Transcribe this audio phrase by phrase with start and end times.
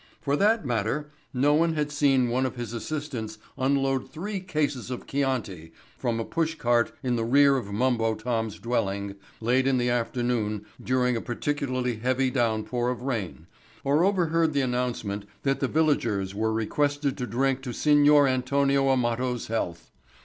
[0.19, 5.05] For that matter no one had seen one of his assistants unload three cases of
[5.05, 9.91] Chianti from a push cart in the rear of Mumbo Tom's dwelling late in the
[9.91, 13.45] afternoon during a particularly heavy downpour of rain
[13.83, 18.89] or had overheard the announcement that the villagers were requested to drink to Signor Antonio
[18.89, 19.91] Amato's health.